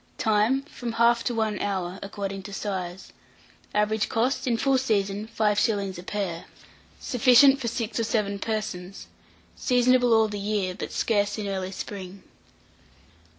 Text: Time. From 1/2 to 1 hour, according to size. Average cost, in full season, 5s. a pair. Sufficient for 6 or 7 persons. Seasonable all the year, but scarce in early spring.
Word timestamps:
Time. 0.17 0.63
From 0.63 0.93
1/2 0.93 1.21
to 1.25 1.35
1 1.35 1.59
hour, 1.59 1.99
according 2.01 2.41
to 2.41 2.53
size. 2.53 3.13
Average 3.71 4.09
cost, 4.09 4.47
in 4.47 4.57
full 4.57 4.79
season, 4.79 5.27
5s. 5.27 5.99
a 5.99 6.01
pair. 6.01 6.45
Sufficient 6.99 7.59
for 7.59 7.67
6 7.67 7.99
or 7.99 8.03
7 8.03 8.39
persons. 8.39 9.05
Seasonable 9.55 10.11
all 10.11 10.27
the 10.27 10.39
year, 10.39 10.73
but 10.73 10.91
scarce 10.91 11.37
in 11.37 11.47
early 11.47 11.71
spring. 11.71 12.23